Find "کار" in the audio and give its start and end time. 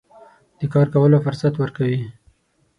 0.73-0.87